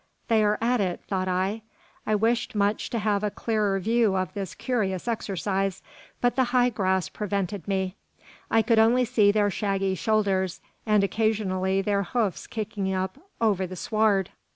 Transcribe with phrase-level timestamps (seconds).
[0.29, 1.61] "They are at it," thought I.
[2.07, 5.83] I wished much to have a clearer view of this curious exercise,
[6.21, 7.97] but the high grass prevented me.
[8.49, 13.75] I could only see their shaggy shoulders, and occasionally their hoofs kicking up over the
[13.75, 14.31] sward.